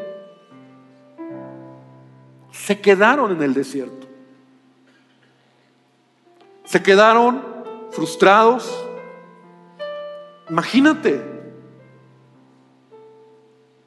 [2.51, 4.07] Se quedaron en el desierto.
[6.63, 7.43] Se quedaron
[7.91, 8.87] frustrados.
[10.49, 11.31] Imagínate,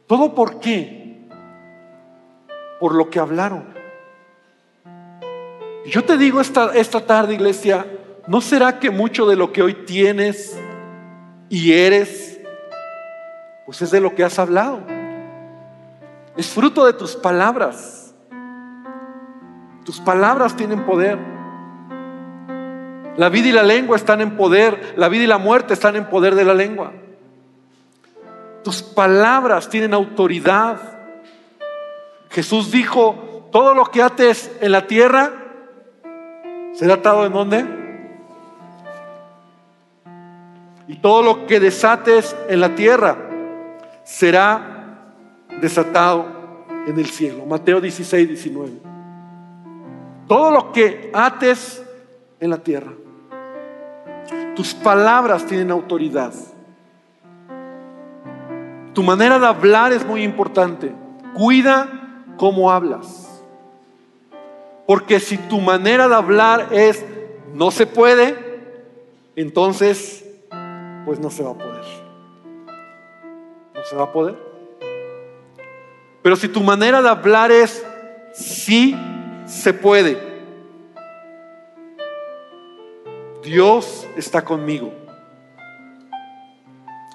[0.06, 1.26] ¿Todo por qué?
[2.78, 3.64] Por lo que hablaron.
[5.86, 7.86] Yo te digo esta, esta tarde, iglesia,
[8.26, 10.58] ¿no será que mucho de lo que hoy tienes
[11.48, 12.33] y eres,
[13.66, 14.80] pues es de lo que has hablado?
[16.36, 18.14] Es fruto de tus palabras.
[19.84, 21.18] Tus palabras tienen poder.
[23.16, 24.94] La vida y la lengua están en poder.
[24.96, 26.92] La vida y la muerte están en poder de la lengua.
[28.64, 30.78] Tus palabras tienen autoridad.
[32.30, 35.32] Jesús dijo, todo lo que ates en la tierra
[36.72, 37.64] será atado en dónde?
[40.88, 43.23] Y todo lo que desates en la tierra
[44.04, 45.12] será
[45.60, 46.26] desatado
[46.86, 47.44] en el cielo.
[47.46, 48.72] Mateo 16, 19.
[50.28, 51.82] Todo lo que ates
[52.40, 52.92] en la tierra.
[54.54, 56.32] Tus palabras tienen autoridad.
[58.92, 60.92] Tu manera de hablar es muy importante.
[61.34, 61.88] Cuida
[62.36, 63.42] cómo hablas.
[64.86, 67.04] Porque si tu manera de hablar es
[67.54, 68.36] no se puede,
[69.34, 70.24] entonces
[71.04, 71.73] pues no se va a poder.
[73.84, 74.36] Se va a poder.
[76.22, 77.84] Pero si tu manera de hablar es
[78.32, 78.96] sí
[79.44, 80.16] se puede,
[83.42, 84.92] Dios está conmigo.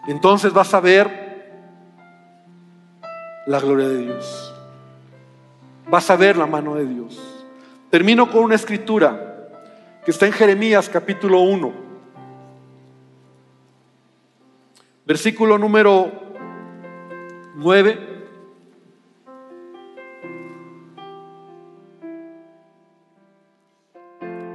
[0.08, 1.30] Entonces vas a ver
[3.48, 4.54] la gloria de Dios.
[5.88, 7.20] Vas a ver la mano de Dios.
[7.90, 9.50] Termino con una escritura
[10.06, 11.74] que está en Jeremías capítulo 1,
[15.06, 16.29] versículo número
[17.60, 18.00] 9.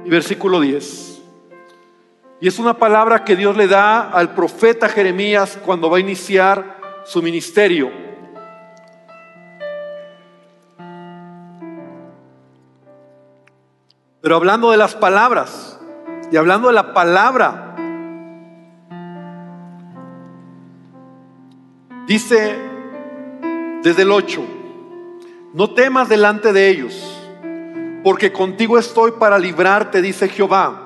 [0.05, 1.21] Y versículo 10.
[2.41, 6.79] Y es una palabra que Dios le da al profeta Jeremías cuando va a iniciar
[7.05, 7.91] su ministerio.
[14.21, 15.79] Pero hablando de las palabras
[16.31, 17.75] y hablando de la palabra,
[22.07, 22.64] dice
[23.85, 24.43] desde el 8,
[25.53, 27.21] no temas delante de ellos,
[28.03, 30.81] porque contigo estoy para librarte, dice Jehová.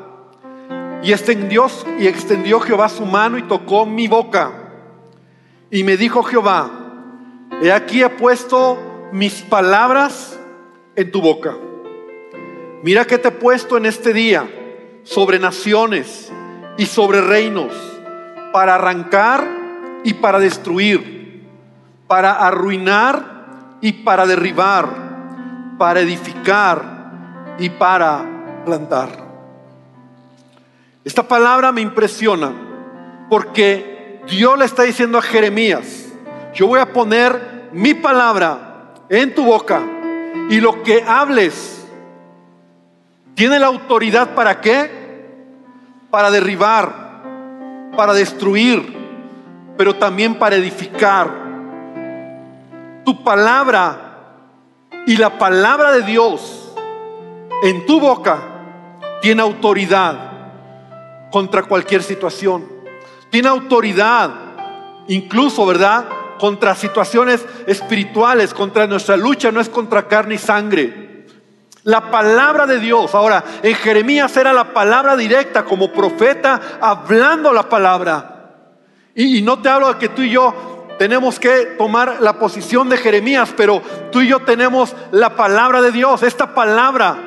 [1.01, 4.51] Y extendió, y extendió Jehová su mano y tocó mi boca.
[5.71, 6.69] Y me dijo Jehová,
[7.62, 8.77] he aquí he puesto
[9.13, 10.38] mis palabras
[10.97, 11.55] en tu boca.
[12.83, 14.45] Mira que te he puesto en este día
[15.03, 16.33] sobre naciones
[16.77, 17.71] y sobre reinos
[18.51, 19.47] para arrancar
[20.03, 21.18] y para destruir,
[22.09, 28.25] para arruinar y para derribar, para edificar y para
[28.65, 29.09] plantar.
[31.05, 32.51] Esta palabra me impresiona
[33.29, 36.07] porque Dios le está diciendo a Jeremías,
[36.55, 39.79] yo voy a poner mi palabra en tu boca
[40.49, 41.85] y lo que hables
[43.35, 45.27] tiene la autoridad para qué?
[46.09, 47.21] Para derribar,
[47.95, 48.97] para destruir,
[49.77, 51.48] pero también para edificar.
[53.09, 53.97] Tu palabra
[55.07, 56.75] y la palabra de Dios
[57.63, 58.37] en tu boca
[59.19, 60.15] tiene autoridad
[61.31, 62.67] contra cualquier situación.
[63.31, 64.29] Tiene autoridad,
[65.07, 66.05] incluso, ¿verdad?
[66.37, 71.25] Contra situaciones espirituales, contra nuestra lucha, no es contra carne y sangre
[71.85, 73.15] la palabra de Dios.
[73.15, 78.35] Ahora, en Jeremías era la palabra directa como profeta hablando la palabra.
[79.15, 80.68] Y, no te hablo de que tú y yo
[80.99, 83.81] tenemos que tomar la posición de Jeremías, pero
[84.12, 87.17] tú y yo tenemos la palabra de Dios, esta palabra.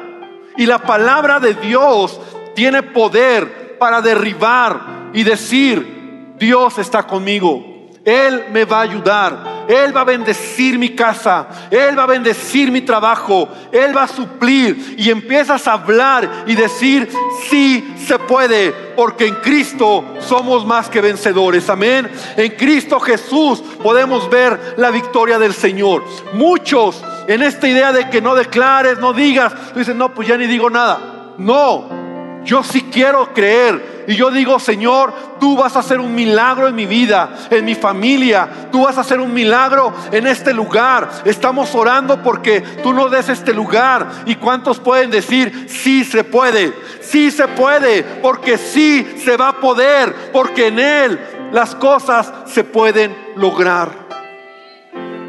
[0.59, 2.21] Y la palabra de Dios
[2.55, 7.89] tiene poder para derribar y decir, Dios está conmigo.
[8.05, 9.52] Él me va a ayudar.
[9.69, 11.47] Él va a bendecir mi casa.
[11.71, 13.49] Él va a bendecir mi trabajo.
[13.71, 14.97] Él va a suplir.
[14.99, 17.09] Y empiezas a hablar y decir,
[17.49, 18.73] sí se puede.
[18.97, 21.69] Porque en Cristo somos más que vencedores.
[21.71, 22.11] Amén.
[22.37, 26.05] En Cristo Jesús podemos ver la victoria del Señor.
[26.33, 30.37] Muchos en esta idea de que no declares, no digas, tú dices, no, pues ya
[30.37, 30.99] ni digo nada.
[31.39, 32.02] No,
[32.45, 34.05] yo sí quiero creer.
[34.09, 37.75] Y yo digo, Señor, tú vas a hacer un milagro en mi vida, en mi
[37.75, 38.69] familia.
[38.73, 41.09] Tú vas a hacer un milagro en este lugar.
[41.25, 44.07] Estamos orando porque tú nos des este lugar.
[44.27, 46.73] ¿Y cuántos pueden decir, sí se puede?
[47.01, 51.21] Sí se puede, porque sí se va a poder, porque en Él
[51.53, 54.03] las cosas se pueden lograr.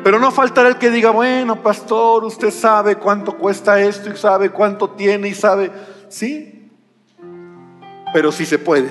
[0.04, 4.50] Pero no faltará el que diga, bueno, pastor, usted sabe cuánto cuesta esto y sabe
[4.50, 5.72] cuánto tiene y sabe,
[6.10, 6.63] sí,
[8.14, 8.90] pero sí se puede.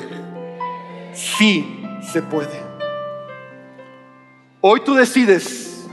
[1.15, 2.61] Sí se puede.
[4.61, 5.87] Hoy tú decides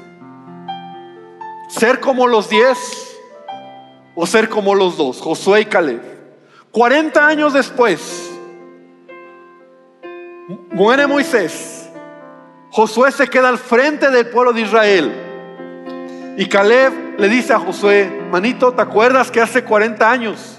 [1.69, 3.17] ser como los diez
[4.15, 6.01] o ser como los dos, Josué y Caleb.
[6.71, 8.31] 40 años después,
[10.71, 11.89] muere Moisés.
[12.71, 16.35] Josué se queda al frente del pueblo de Israel.
[16.37, 20.57] Y Caleb le dice a Josué, manito, ¿te acuerdas que hace 40 años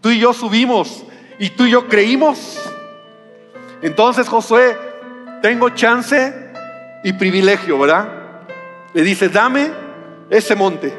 [0.00, 1.04] tú y yo subimos
[1.38, 2.58] y tú y yo creímos.
[3.80, 4.76] Entonces Josué,
[5.42, 6.52] tengo chance
[7.02, 8.08] y privilegio, ¿verdad?
[8.94, 9.70] Le dice, dame
[10.30, 10.96] ese monte,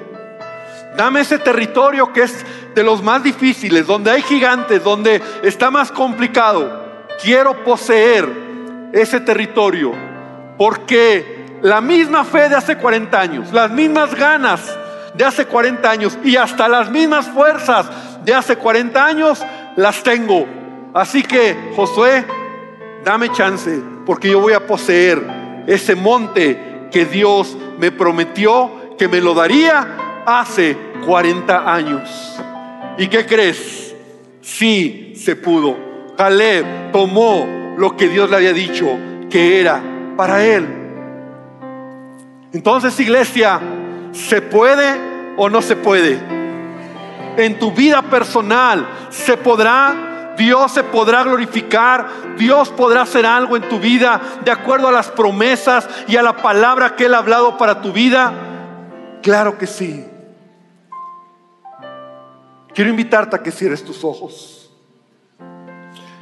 [0.98, 5.92] dame ese territorio que es de los más difíciles, donde hay gigantes, donde está más
[5.92, 6.84] complicado.
[7.22, 8.28] Quiero poseer
[8.92, 9.94] ese territorio,
[10.58, 14.78] porque la misma fe de hace 40 años, las mismas ganas
[15.14, 17.90] de hace 40 años y hasta las mismas fuerzas
[18.26, 19.44] de hace 40 años
[19.76, 20.46] las tengo.
[20.94, 22.26] Así que, Josué,
[23.04, 25.22] dame chance, porque yo voy a poseer
[25.68, 32.40] ese monte que Dios me prometió que me lo daría hace 40 años.
[32.98, 33.96] ¿Y qué crees?
[34.42, 35.76] Sí se pudo.
[36.16, 38.98] Caleb tomó lo que Dios le había dicho
[39.30, 39.82] que era
[40.16, 40.68] para él.
[42.54, 43.60] Entonces, iglesia,
[44.12, 46.43] ¿se puede o no se puede?
[47.38, 52.08] En tu vida personal, ¿se podrá Dios se podrá glorificar,
[52.38, 56.38] Dios podrá hacer algo en tu vida de acuerdo a las promesas y a la
[56.38, 58.34] palabra que Él ha hablado para tu vida.
[59.22, 60.06] Claro que sí.
[62.74, 64.72] Quiero invitarte a que cierres tus ojos.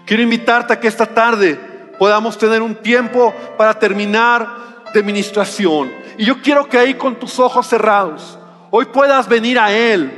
[0.05, 1.55] Quiero invitarte a que esta tarde
[1.97, 5.89] podamos tener un tiempo para terminar de ministración.
[6.17, 8.37] Y yo quiero que ahí con tus ojos cerrados,
[8.71, 10.11] hoy puedas venir a Él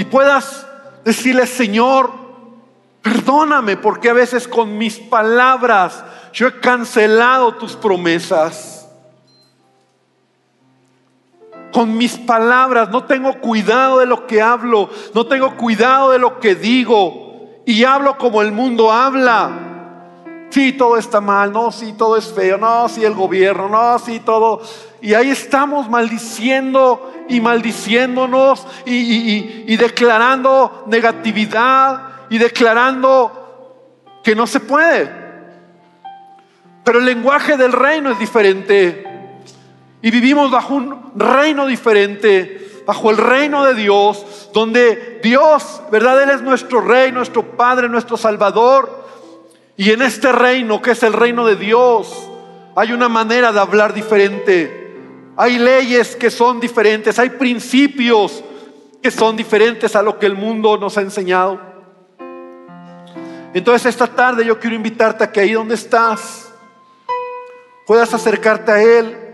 [0.00, 0.66] y puedas
[1.04, 2.10] decirle, Señor,
[3.02, 8.88] perdóname porque a veces con mis palabras yo he cancelado tus promesas
[11.70, 16.40] con mis palabras, no tengo cuidado de lo que hablo, no tengo cuidado de lo
[16.40, 19.50] que digo y hablo como el mundo habla.
[20.48, 24.18] Sí, todo está mal, no, sí, todo es feo, no, sí, el gobierno, no, sí,
[24.20, 24.62] todo.
[25.02, 35.10] Y ahí estamos maldiciendo y maldiciéndonos y, declarando negatividad y declarando que no se puede.
[36.84, 39.06] Pero el lenguaje del reino es diferente.
[40.02, 46.22] Y vivimos bajo un reino diferente, bajo el reino de Dios, donde Dios, ¿verdad?
[46.22, 49.04] Él es nuestro rey, nuestro Padre, nuestro Salvador.
[49.76, 52.28] Y en este reino, que es el reino de Dios,
[52.74, 54.79] hay una manera de hablar diferente.
[55.40, 58.44] Hay leyes que son diferentes, hay principios
[59.02, 61.58] que son diferentes a lo que el mundo nos ha enseñado.
[63.54, 66.52] Entonces esta tarde yo quiero invitarte a que ahí donde estás
[67.86, 69.30] puedas acercarte a Él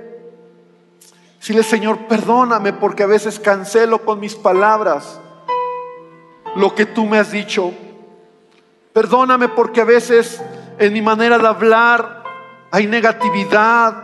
[1.47, 5.21] Dile, Señor, perdóname porque a veces cancelo con mis palabras
[6.57, 7.73] lo que tú me has dicho.
[8.93, 10.43] Perdóname porque a veces
[10.79, 12.25] en mi manera de hablar
[12.73, 13.95] hay negatividad,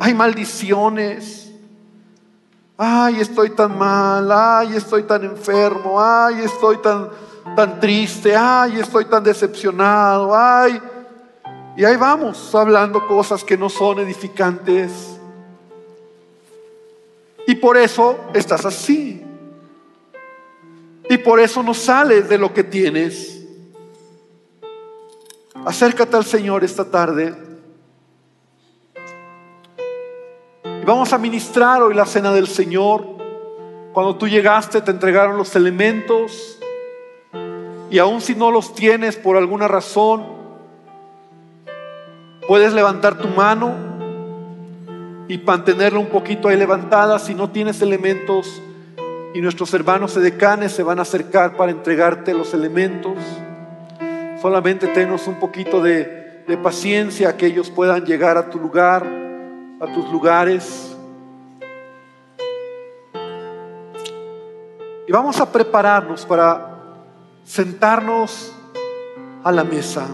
[0.00, 1.52] hay maldiciones.
[2.76, 7.08] Ay, estoy tan mal, ay, estoy tan enfermo, ay, estoy tan,
[7.56, 10.80] tan triste, ay, estoy tan decepcionado, ay.
[11.76, 15.18] Y ahí vamos hablando cosas que no son edificantes.
[17.48, 19.24] Y por eso estás así.
[21.08, 23.42] Y por eso no sales de lo que tienes.
[25.64, 27.47] Acércate al Señor esta tarde.
[30.88, 33.04] Vamos a ministrar hoy la cena del Señor.
[33.92, 36.58] Cuando tú llegaste te entregaron los elementos.
[37.90, 40.24] Y aun si no los tienes por alguna razón,
[42.46, 43.74] puedes levantar tu mano
[45.28, 47.18] y mantenerla un poquito ahí levantada.
[47.18, 48.62] Si no tienes elementos
[49.34, 53.18] y nuestros hermanos edecanes se van a acercar para entregarte los elementos,
[54.40, 59.17] solamente tenos un poquito de, de paciencia que ellos puedan llegar a tu lugar,
[59.80, 60.96] a tus lugares.
[65.06, 66.78] Y vamos a prepararnos para
[67.44, 68.52] sentarnos
[69.42, 70.06] a la mesa.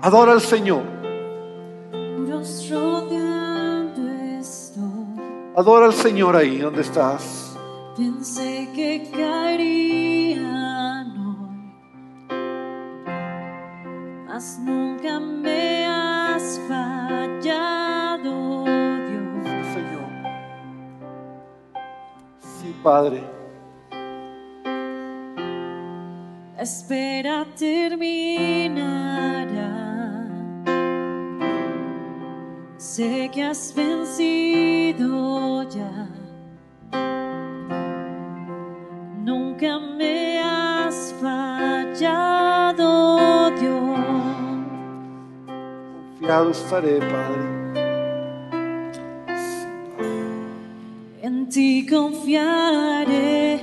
[0.00, 0.82] Adora al Señor.
[5.56, 7.56] Adora al Señor ahí donde estás.
[7.96, 10.07] Pensé que caerían
[14.38, 18.30] mas nunca me has fallado,
[19.08, 19.48] Dios.
[19.74, 20.08] Señor.
[22.38, 23.24] Sí, Padre.
[26.60, 28.86] espera terminará.
[32.76, 36.08] Sé que has vencido ya.
[39.18, 42.97] Nunca me has fallado,
[46.28, 47.40] Confiado estaré, Padre.
[51.22, 53.60] En ti confiaré,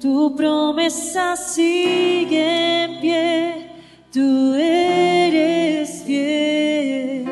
[0.00, 3.70] tu promesa sigue en pie,
[4.12, 7.30] tú eres fiel.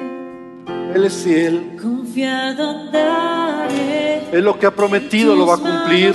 [0.94, 1.76] Él es fiel.
[1.82, 4.22] Confiado andaré.
[4.30, 6.14] Él lo que ha prometido lo va a cumplir.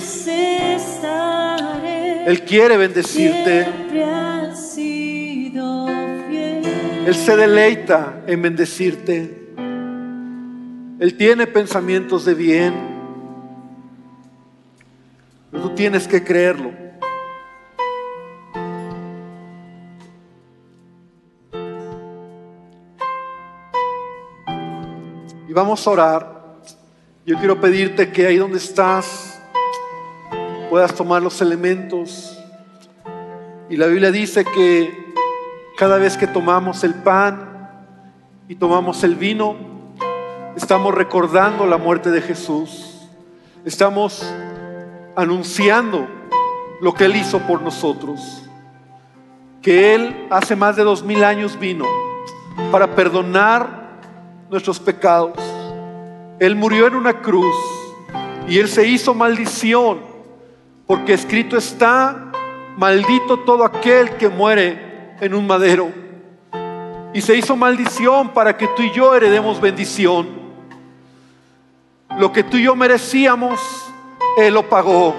[2.25, 3.67] Él quiere bendecirte.
[7.05, 9.43] Él se deleita en bendecirte.
[10.99, 12.73] Él tiene pensamientos de bien.
[15.51, 16.71] Pero tú tienes que creerlo.
[25.49, 26.43] Y vamos a orar.
[27.25, 29.41] Yo quiero pedirte que ahí donde estás
[30.69, 32.39] puedas tomar los elementos.
[33.69, 35.02] Y la Biblia dice que
[35.83, 37.67] cada vez que tomamos el pan
[38.47, 39.57] y tomamos el vino,
[40.55, 43.01] estamos recordando la muerte de Jesús.
[43.65, 44.25] Estamos
[45.13, 46.07] anunciando
[46.79, 48.49] lo que Él hizo por nosotros.
[49.61, 51.83] Que Él hace más de dos mil años vino
[52.71, 53.99] para perdonar
[54.49, 55.37] nuestros pecados.
[56.39, 57.57] Él murió en una cruz
[58.47, 59.99] y Él se hizo maldición
[60.87, 62.31] porque escrito está,
[62.77, 64.92] maldito todo aquel que muere
[65.23, 65.89] en un madero.
[67.13, 70.27] Y se hizo maldición para que tú y yo heredemos bendición.
[72.17, 73.59] Lo que tú y yo merecíamos,
[74.37, 75.15] Él lo pagó.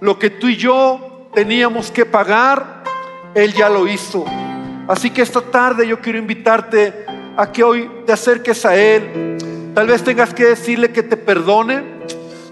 [0.00, 2.84] Lo que tú y yo teníamos que pagar,
[3.34, 4.24] Él ya lo hizo.
[4.86, 9.72] Así que esta tarde yo quiero invitarte a que hoy te acerques a Él.
[9.74, 11.82] Tal vez tengas que decirle que te perdone.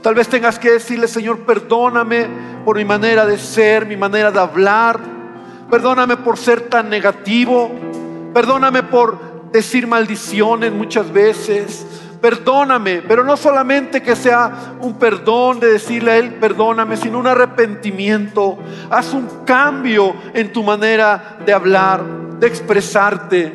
[0.03, 2.27] Tal vez tengas que decirle, Señor, perdóname
[2.65, 5.20] por mi manera de ser, mi manera de hablar.
[5.71, 7.71] Perdóname por ser tan negativo.
[8.35, 11.87] Perdóname por decir maldiciones muchas veces.
[12.21, 17.27] Perdóname, pero no solamente que sea un perdón de decirle a Él, perdóname, sino un
[17.27, 18.59] arrepentimiento.
[18.91, 22.05] Haz un cambio en tu manera de hablar,
[22.39, 23.53] de expresarte.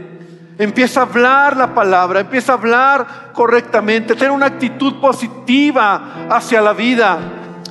[0.58, 6.74] Empieza a hablar la palabra, empieza a hablar correctamente, tener una actitud positiva hacia la
[6.74, 7.20] vida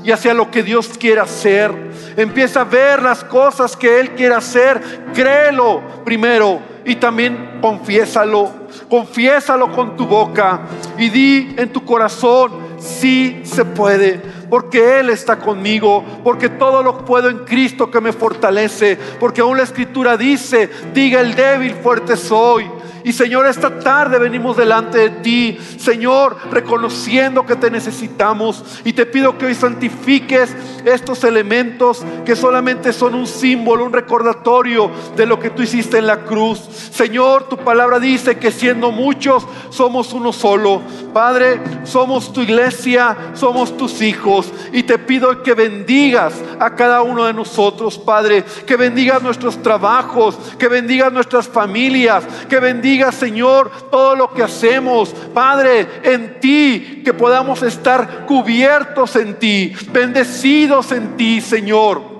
[0.05, 1.73] y hacia lo que Dios quiere hacer.
[2.17, 4.81] Empieza a ver las cosas que Él quiere hacer.
[5.15, 8.53] Créelo primero y también confiésalo.
[8.89, 10.61] Confiésalo con tu boca
[10.99, 17.05] y di en tu corazón, sí se puede, porque Él está conmigo, porque todo lo
[17.05, 22.17] puedo en Cristo que me fortalece, porque aún la escritura dice, diga el débil, fuerte
[22.17, 22.71] soy.
[23.05, 28.81] Y Señor, esta tarde venimos delante de ti, Señor, reconociendo que te necesitamos.
[28.83, 34.91] Y te pido que hoy santifiques estos elementos que solamente son un símbolo, un recordatorio
[35.17, 36.61] de lo que tú hiciste en la cruz.
[36.61, 40.81] Señor, tu palabra dice que siendo muchos somos uno solo.
[41.13, 44.51] Padre, somos tu iglesia, somos tus hijos.
[44.73, 48.45] Y te pido que bendigas a cada uno de nosotros, Padre.
[48.67, 55.15] Que bendigas nuestros trabajos, que bendigas nuestras familias, que bendigas Señor, todo lo que hacemos,
[55.33, 62.15] Padre, en ti, que podamos estar cubiertos en ti, bendecidos en ti, Señor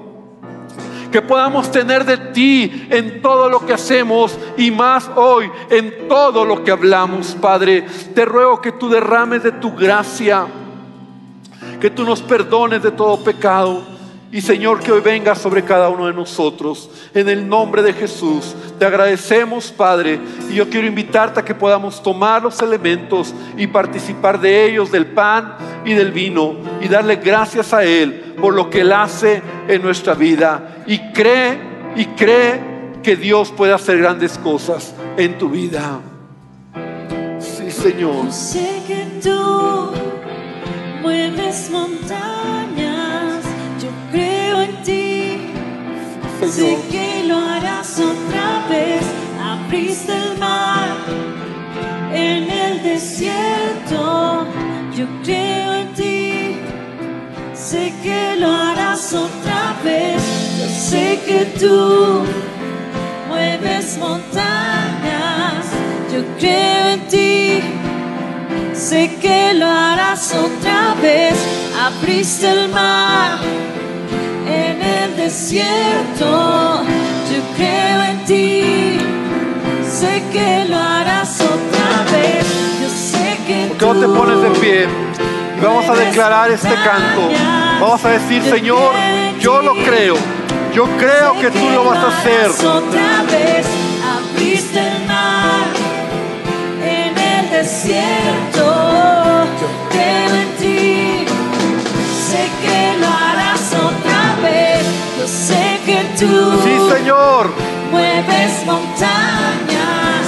[1.15, 6.45] que podamos tener de ti en todo lo que hacemos y más hoy en todo
[6.45, 7.87] lo que hablamos, Padre.
[8.17, 10.45] Te ruego que tú derrames de tu gracia,
[11.81, 13.94] que tú nos perdones de todo pecado.
[14.35, 16.91] Y Señor, que hoy venga sobre cada uno de nosotros.
[17.15, 18.57] En el nombre de Jesús.
[18.81, 20.19] Te agradecemos, Padre.
[20.51, 25.07] Y yo quiero invitarte a que podamos tomar los elementos y participar de ellos, del
[25.07, 25.55] pan
[25.85, 26.57] y del vino.
[26.81, 30.83] Y darle gracias a Él por lo que Él hace en nuestra vida.
[30.89, 31.57] Y cree
[31.95, 32.61] y cree
[33.05, 36.01] que Dios puede hacer grandes cosas en tu vida.
[37.39, 38.27] Sí, Señor.
[38.89, 39.93] Que tú
[41.03, 42.64] mueves montañas,
[46.51, 49.03] Sé que lo harás otra vez.
[49.43, 50.89] Abriste el mar
[52.13, 54.47] en el desierto,
[54.95, 56.57] yo creo en ti.
[57.55, 60.23] Sé que lo harás otra vez.
[60.59, 62.25] Yo sé que tú
[63.29, 65.65] mueves montañas,
[66.13, 67.61] yo creo en ti.
[68.75, 71.35] Sé que lo harás otra vez.
[71.81, 73.39] Abriste el mar
[74.47, 76.04] en el desierto.
[76.21, 78.99] Yo creo en ti.
[79.85, 82.47] Sé que lo harás otra vez.
[82.81, 84.89] Yo sé que ¿Por qué no te pones de pie?
[85.57, 87.31] Y vamos a declarar este canto.
[87.81, 88.93] Vamos a decir, Señor,
[89.41, 90.17] yo lo creo.
[90.75, 92.51] Yo creo que tú lo vas a hacer.
[92.51, 93.67] Otra vez
[94.17, 95.67] abriste el mar
[96.83, 98.34] en el desierto.
[106.27, 107.53] Tú Sí, Señor.
[107.91, 110.25] mueves montañas.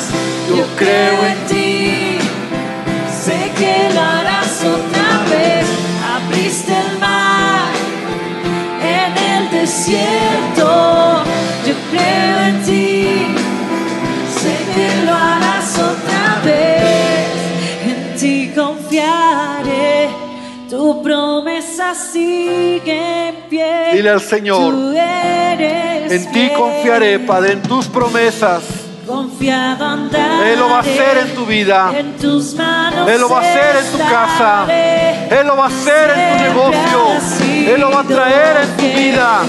[0.49, 2.19] Yo creo en ti.
[3.25, 5.67] Sé que lo harás otra vez.
[6.15, 7.71] Abriste el mar
[8.99, 11.25] en el desierto.
[11.67, 13.27] Yo creo en ti.
[14.41, 17.27] Sé que lo harás otra vez.
[17.91, 19.56] En ti confiaré.
[20.77, 23.93] Tu promesa sigue en pie.
[23.95, 28.63] Dile al Señor, En ti confiaré, Padre, en tus promesas.
[29.07, 30.53] Confiado andaré.
[30.53, 31.91] Él lo va a hacer en tu vida.
[31.97, 33.09] En tus manos.
[33.09, 34.67] Él lo va a hacer en tu casa.
[35.31, 37.75] Él lo va a hacer en tu negocio.
[37.75, 39.41] Él lo va a traer en tu vida.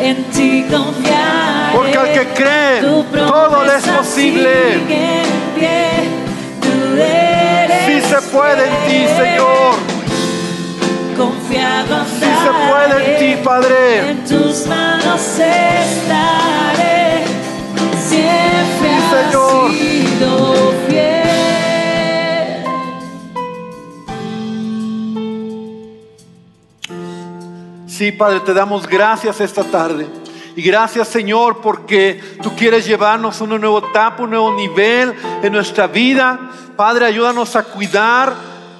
[0.00, 1.72] en ti confiaré.
[1.74, 2.80] Porque al que cree,
[3.26, 4.52] todo le es posible.
[6.96, 9.08] eres Sí se puede en ti.
[9.16, 9.93] Señor.
[11.16, 14.10] Confiado Sí se puede en ti, Padre.
[14.10, 17.24] En tus manos estaré.
[17.98, 19.70] Siempre Sí, Señor.
[19.70, 21.24] has sido fiel.
[27.86, 30.06] Sí, Padre, te damos gracias esta tarde.
[30.56, 35.52] Y gracias, Señor, porque tú quieres llevarnos a una nueva etapa, un nuevo nivel en
[35.52, 36.38] nuestra vida.
[36.76, 38.32] Padre, ayúdanos a cuidar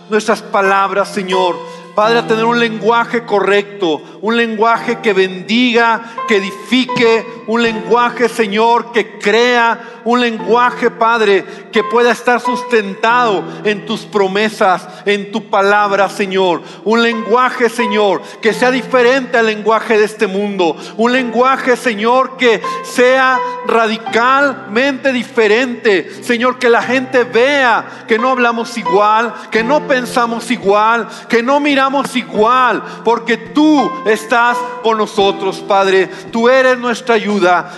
[0.08, 1.56] nuestras palabras, Señor.
[1.94, 8.92] Padre, a tener un lenguaje correcto, un lenguaje que bendiga, que edifique, un lenguaje, Señor,
[8.92, 16.08] que crea, un lenguaje, Padre, que pueda estar sustentado en tus promesas, en tu palabra,
[16.08, 16.62] Señor.
[16.84, 20.76] Un lenguaje, Señor, que sea diferente al lenguaje de este mundo.
[20.96, 26.22] Un lenguaje, Señor, que sea radicalmente diferente.
[26.22, 31.60] Señor, que la gente vea que no hablamos igual, que no pensamos igual, que no
[31.60, 36.08] miramos igual, porque tú estás con nosotros, Padre.
[36.30, 37.16] Tú eres nuestra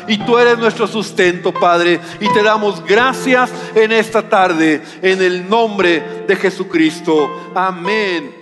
[0.08, 2.00] y tú eres nuestro sustento, Padre.
[2.20, 7.50] Y te damos gracias en esta tarde, en el nombre de Jesucristo.
[7.54, 8.34] Amén.